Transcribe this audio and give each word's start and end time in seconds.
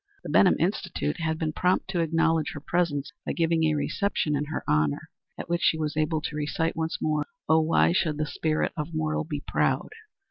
The 0.23 0.31
Benham 0.31 0.55
Institute 0.57 1.17
had 1.19 1.37
been 1.37 1.53
prompt 1.53 1.87
to 1.91 1.99
acknowledge 1.99 2.53
her 2.53 2.59
presence 2.59 3.11
by 3.23 3.33
giving 3.33 3.65
a 3.65 3.75
reception 3.75 4.35
in 4.35 4.45
her 4.45 4.63
honor, 4.67 5.11
at 5.37 5.47
which 5.47 5.61
she 5.61 5.77
was 5.77 5.95
able 5.95 6.21
to 6.21 6.35
recite 6.35 6.75
once 6.75 6.97
more, 6.99 7.27
"Oh, 7.47 7.61
why 7.61 7.91
should 7.91 8.17
the 8.17 8.25
Spirit 8.25 8.73
of 8.75 8.95
Mortal 8.95 9.25
be 9.25 9.43
proud?" 9.47 9.89